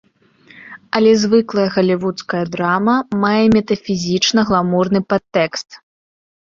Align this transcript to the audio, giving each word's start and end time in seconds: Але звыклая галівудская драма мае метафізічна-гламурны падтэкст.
Але 0.99 1.11
звыклая 1.23 1.67
галівудская 1.75 2.41
драма 2.57 2.97
мае 3.27 3.45
метафізічна-гламурны 3.59 4.99
падтэкст. 5.13 5.69